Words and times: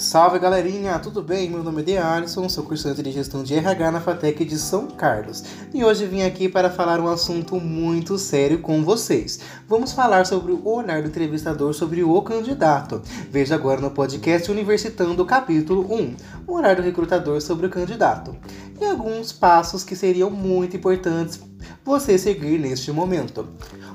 Salve 0.00 0.38
galerinha, 0.38 0.98
tudo 0.98 1.22
bem? 1.22 1.50
Meu 1.50 1.62
nome 1.62 1.82
é 1.82 1.84
Dearson, 1.84 2.48
sou 2.48 2.64
cursante 2.64 3.02
de 3.02 3.12
gestão 3.12 3.42
de 3.42 3.54
RH 3.54 3.90
na 3.90 4.00
FATEC 4.00 4.46
de 4.46 4.58
São 4.58 4.86
Carlos 4.86 5.44
e 5.74 5.84
hoje 5.84 6.06
vim 6.06 6.22
aqui 6.22 6.48
para 6.48 6.70
falar 6.70 6.98
um 7.00 7.06
assunto 7.06 7.60
muito 7.60 8.16
sério 8.16 8.60
com 8.60 8.82
vocês. 8.82 9.40
Vamos 9.68 9.92
falar 9.92 10.24
sobre 10.24 10.52
o 10.52 10.66
olhar 10.66 11.02
do 11.02 11.08
entrevistador 11.08 11.74
sobre 11.74 12.02
o 12.02 12.22
candidato. 12.22 13.02
Veja 13.30 13.54
agora 13.54 13.80
no 13.80 13.90
podcast 13.90 14.50
Universitando, 14.50 15.22
capítulo 15.26 15.86
1, 15.94 16.16
o 16.46 16.54
olhar 16.54 16.76
do 16.76 16.82
recrutador 16.82 17.42
sobre 17.42 17.66
o 17.66 17.70
candidato. 17.70 18.34
E 18.80 18.86
alguns 18.86 19.32
passos 19.32 19.84
que 19.84 19.94
seriam 19.94 20.30
muito 20.30 20.78
importantes 20.78 21.38
você 21.84 22.16
seguir 22.16 22.58
neste 22.58 22.90
momento. 22.90 23.46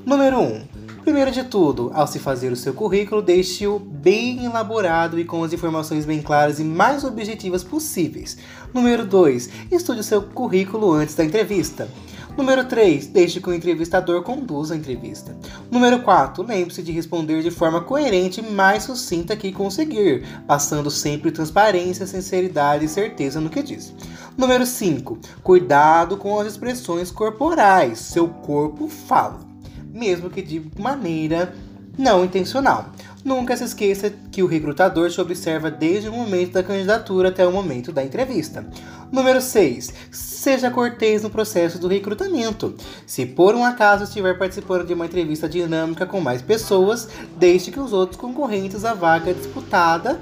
Número 0.06 0.40
1 0.40 0.85
Primeiro 1.06 1.30
de 1.30 1.44
tudo, 1.44 1.92
ao 1.94 2.08
se 2.08 2.18
fazer 2.18 2.52
o 2.52 2.56
seu 2.56 2.74
currículo, 2.74 3.22
deixe-o 3.22 3.78
bem 3.78 4.44
elaborado 4.44 5.20
e 5.20 5.24
com 5.24 5.44
as 5.44 5.54
informações 5.54 6.04
bem 6.04 6.20
claras 6.20 6.60
e 6.60 6.64
mais 6.64 7.04
objetivas 7.04 7.64
possíveis. 7.64 8.40
Número 8.74 9.06
2, 9.06 9.50
estude 9.72 10.00
o 10.00 10.04
seu 10.04 10.24
currículo 10.24 10.92
antes 10.92 11.14
da 11.14 11.24
entrevista. 11.24 11.88
Número 12.36 12.66
3, 12.66 13.06
deixe 13.06 13.40
que 13.40 13.48
o 13.48 13.54
entrevistador 13.54 14.24
conduza 14.24 14.74
a 14.74 14.78
entrevista. 14.78 15.38
Número 15.70 16.02
4, 16.02 16.42
lembre-se 16.42 16.82
de 16.82 16.92
responder 16.92 17.44
de 17.44 17.52
forma 17.52 17.82
coerente 17.82 18.42
e 18.42 18.52
mais 18.52 18.82
sucinta 18.82 19.38
que 19.38 19.52
conseguir, 19.52 20.26
passando 20.48 20.90
sempre 20.90 21.30
transparência, 21.32 22.08
sinceridade 22.08 22.86
e 22.86 22.90
certeza 22.90 23.40
no 23.40 23.52
que 23.52 23.62
diz. 23.62 23.94
Número 24.36 24.66
5, 24.66 25.20
cuidado 25.44 26.18
com 26.18 26.40
as 26.40 26.48
expressões 26.48 27.12
corporais. 27.12 28.00
Seu 28.00 28.28
corpo 28.28 28.88
fala 28.88 29.55
mesmo 29.96 30.30
que 30.30 30.42
de 30.42 30.62
maneira 30.78 31.56
não 31.98 32.26
intencional. 32.26 32.92
Nunca 33.24 33.56
se 33.58 33.64
esqueça 33.64 34.14
que 34.32 34.44
o 34.44 34.48
recrutador 34.48 35.10
te 35.10 35.20
observa 35.20 35.72
desde 35.72 36.10
o 36.10 36.12
momento 36.12 36.52
da 36.52 36.62
candidatura 36.62 37.30
até 37.30 37.48
o 37.48 37.52
momento 37.52 37.92
da 37.92 38.04
entrevista. 38.04 38.68
Número 39.12 39.42
6. 39.42 39.94
Seja 40.12 40.70
cortês 40.70 41.24
no 41.24 41.30
processo 41.30 41.80
do 41.80 41.88
recrutamento. 41.88 42.76
Se 43.08 43.26
por 43.26 43.56
um 43.56 43.64
acaso 43.64 44.04
estiver 44.04 44.38
participando 44.38 44.86
de 44.86 44.94
uma 44.94 45.06
entrevista 45.06 45.50
dinâmica 45.50 46.06
com 46.06 46.20
mais 46.20 46.42
pessoas, 46.42 47.08
deixe 47.38 47.72
que 47.72 47.80
os 47.80 47.94
outros 47.94 48.20
concorrentes 48.20 48.86
à 48.86 48.94
vaga 48.94 49.34
disputada 49.34 50.20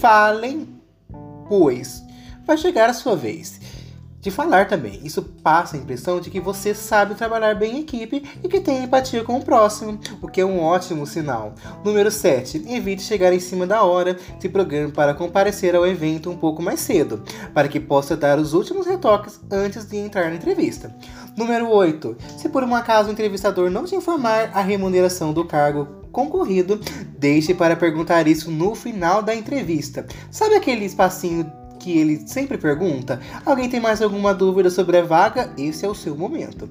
falem, 0.00 0.68
pois 1.48 2.02
vai 2.46 2.56
chegar 2.56 2.88
a 2.88 2.94
sua 2.94 3.14
vez 3.14 3.60
de 4.20 4.30
falar 4.30 4.66
também. 4.66 5.00
Isso 5.04 5.22
passa 5.22 5.76
a 5.76 5.78
impressão 5.78 6.20
de 6.20 6.30
que 6.30 6.40
você 6.40 6.74
sabe 6.74 7.14
trabalhar 7.14 7.54
bem 7.54 7.76
em 7.76 7.80
equipe 7.80 8.22
e 8.42 8.48
que 8.48 8.60
tem 8.60 8.84
empatia 8.84 9.22
com 9.22 9.36
o 9.36 9.44
próximo, 9.44 9.98
o 10.20 10.28
que 10.28 10.40
é 10.40 10.44
um 10.44 10.60
ótimo 10.60 11.06
sinal. 11.06 11.54
Número 11.84 12.10
7. 12.10 12.64
Evite 12.68 13.02
chegar 13.02 13.32
em 13.32 13.40
cima 13.40 13.66
da 13.66 13.82
hora, 13.82 14.16
se 14.38 14.48
programe 14.48 14.92
para 14.92 15.14
comparecer 15.14 15.74
ao 15.74 15.86
evento 15.86 16.30
um 16.30 16.36
pouco 16.36 16.62
mais 16.62 16.80
cedo, 16.80 17.22
para 17.54 17.68
que 17.68 17.78
possa 17.78 18.16
dar 18.16 18.38
os 18.38 18.52
últimos 18.52 18.86
retoques 18.86 19.40
antes 19.50 19.88
de 19.88 19.96
entrar 19.96 20.28
na 20.28 20.36
entrevista. 20.36 20.94
Número 21.36 21.70
8. 21.70 22.16
Se 22.36 22.48
por 22.48 22.64
um 22.64 22.74
acaso 22.74 23.08
o 23.08 23.12
entrevistador 23.12 23.70
não 23.70 23.84
te 23.84 23.94
informar 23.94 24.50
a 24.52 24.60
remuneração 24.60 25.32
do 25.32 25.44
cargo 25.44 25.86
concorrido, 26.10 26.80
deixe 27.16 27.54
para 27.54 27.76
perguntar 27.76 28.26
isso 28.26 28.50
no 28.50 28.74
final 28.74 29.22
da 29.22 29.34
entrevista. 29.34 30.06
Sabe 30.30 30.56
aquele 30.56 30.84
espacinho 30.84 31.50
que 31.78 31.96
ele 31.96 32.24
sempre 32.26 32.58
pergunta? 32.58 33.20
Alguém 33.46 33.68
tem 33.68 33.80
mais 33.80 34.02
alguma 34.02 34.34
dúvida 34.34 34.68
sobre 34.68 34.98
a 34.98 35.04
vaga? 35.04 35.50
Esse 35.56 35.86
é 35.86 35.88
o 35.88 35.94
seu 35.94 36.16
momento. 36.16 36.68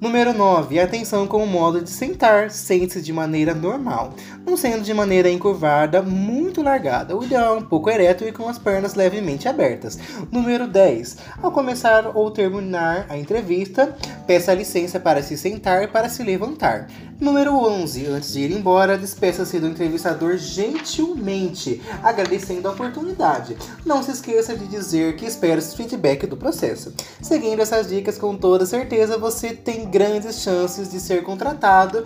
Número 0.00 0.32
9. 0.32 0.80
Atenção 0.80 1.26
com 1.26 1.44
o 1.44 1.46
modo 1.46 1.82
de 1.82 1.90
sentar. 1.90 2.50
Sente-se 2.50 3.02
de 3.02 3.12
maneira 3.12 3.54
normal, 3.54 4.14
não 4.46 4.56
sendo 4.56 4.82
de 4.82 4.94
maneira 4.94 5.28
encurvada, 5.28 6.00
muito 6.00 6.62
largada. 6.62 7.14
O 7.14 7.22
ideal 7.22 7.56
é 7.56 7.58
um 7.58 7.62
pouco 7.62 7.90
ereto 7.90 8.24
e 8.24 8.32
com 8.32 8.48
as 8.48 8.58
pernas 8.58 8.94
levemente 8.94 9.46
abertas. 9.46 9.98
Número 10.32 10.66
10. 10.66 11.18
Ao 11.42 11.52
começar 11.52 12.16
ou 12.16 12.30
terminar 12.30 13.04
a 13.10 13.18
entrevista, 13.18 13.94
peça 14.26 14.54
licença 14.54 14.98
para 14.98 15.22
se 15.22 15.36
sentar 15.36 15.82
e 15.82 15.88
para 15.88 16.08
se 16.08 16.22
levantar. 16.22 16.88
Número 17.20 17.54
11. 17.54 18.06
Antes 18.06 18.32
de 18.32 18.40
ir 18.40 18.52
embora, 18.52 18.96
despeça-se 18.96 19.60
do 19.60 19.66
entrevistador 19.66 20.38
gentilmente, 20.38 21.82
agradecendo 22.02 22.66
a 22.66 22.70
oportunidade. 22.70 23.58
Não 23.84 24.02
se 24.02 24.12
esqueça 24.12 24.56
de 24.56 24.66
dizer 24.66 25.16
que 25.16 25.26
espera 25.26 25.58
esse 25.58 25.76
feedback 25.76 26.26
do 26.26 26.38
processo. 26.38 26.94
Seguindo 27.20 27.60
essas 27.60 27.88
dicas, 27.88 28.16
com 28.16 28.34
toda 28.34 28.64
certeza 28.64 29.18
você 29.18 29.52
tem 29.52 29.89
grandes 29.90 30.42
chances 30.42 30.90
de 30.90 31.00
ser 31.00 31.22
contratado 31.22 32.04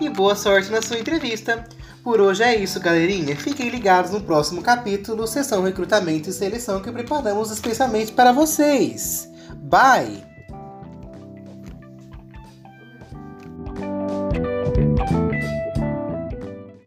e 0.00 0.08
boa 0.08 0.34
sorte 0.34 0.70
na 0.70 0.82
sua 0.82 0.98
entrevista. 0.98 1.64
Por 2.02 2.20
hoje 2.20 2.42
é 2.42 2.54
isso, 2.54 2.78
galerinha. 2.80 3.36
Fiquem 3.36 3.68
ligados 3.68 4.12
no 4.12 4.20
próximo 4.20 4.62
capítulo, 4.62 5.26
sessão 5.26 5.62
recrutamento 5.62 6.30
e 6.30 6.32
seleção 6.32 6.80
que 6.80 6.92
preparamos 6.92 7.50
especialmente 7.50 8.12
para 8.12 8.32
vocês. 8.32 9.28
Bye! 9.54 10.35